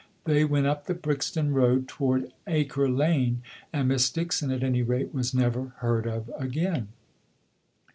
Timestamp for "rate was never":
4.81-5.73